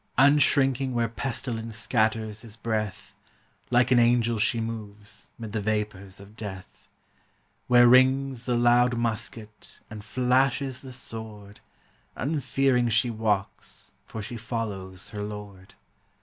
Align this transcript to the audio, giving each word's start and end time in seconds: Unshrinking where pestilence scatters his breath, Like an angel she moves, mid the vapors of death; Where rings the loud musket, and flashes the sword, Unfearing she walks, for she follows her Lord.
Unshrinking 0.17 0.93
where 0.95 1.07
pestilence 1.07 1.77
scatters 1.77 2.41
his 2.41 2.55
breath, 2.57 3.13
Like 3.69 3.91
an 3.91 3.99
angel 3.99 4.39
she 4.39 4.59
moves, 4.59 5.29
mid 5.37 5.51
the 5.51 5.61
vapors 5.61 6.19
of 6.19 6.35
death; 6.35 6.89
Where 7.67 7.87
rings 7.87 8.45
the 8.47 8.55
loud 8.55 8.97
musket, 8.97 9.79
and 9.91 10.03
flashes 10.03 10.81
the 10.81 10.91
sword, 10.91 11.59
Unfearing 12.15 12.89
she 12.89 13.11
walks, 13.11 13.91
for 14.03 14.23
she 14.23 14.37
follows 14.37 15.09
her 15.09 15.21
Lord. 15.21 15.75